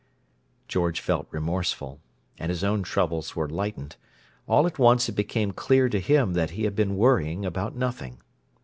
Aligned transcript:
George 0.67 0.99
felt 0.99 1.27
remorseful, 1.29 1.99
and 2.39 2.49
his 2.49 2.63
own 2.63 2.81
troubles 2.81 3.35
were 3.35 3.47
lightened: 3.47 3.97
all 4.47 4.65
at 4.65 4.79
once 4.79 5.07
it 5.07 5.11
became 5.11 5.51
clear 5.51 5.89
to 5.89 5.99
him 5.99 6.33
that 6.33 6.49
he 6.57 6.63
had 6.63 6.75
been 6.75 6.97
worrying 6.97 7.45
about 7.45 7.75
nothing. 7.75 8.17